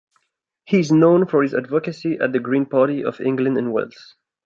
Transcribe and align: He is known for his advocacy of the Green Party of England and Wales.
He 0.65 0.79
is 0.79 0.91
known 0.91 1.27
for 1.27 1.43
his 1.43 1.53
advocacy 1.53 2.19
of 2.19 2.33
the 2.33 2.39
Green 2.39 2.65
Party 2.65 3.03
of 3.03 3.21
England 3.21 3.59
and 3.59 3.71
Wales. 3.71 4.15